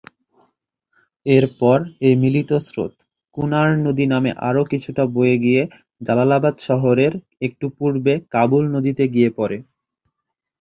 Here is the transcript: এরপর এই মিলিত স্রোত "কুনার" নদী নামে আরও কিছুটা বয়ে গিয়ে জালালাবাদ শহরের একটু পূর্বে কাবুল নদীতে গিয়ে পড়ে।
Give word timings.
এরপর 1.25 1.77
এই 2.07 2.15
মিলিত 2.21 2.51
স্রোত 2.65 2.93
"কুনার" 3.37 3.69
নদী 3.85 4.05
নামে 4.13 4.31
আরও 4.47 4.63
কিছুটা 4.71 5.03
বয়ে 5.15 5.37
গিয়ে 5.43 5.61
জালালাবাদ 6.01 6.55
শহরের 6.67 7.13
একটু 7.41 7.65
পূর্বে 7.77 8.13
কাবুল 8.33 8.63
নদীতে 8.75 9.03
গিয়ে 9.15 9.29
পড়ে। 9.37 9.57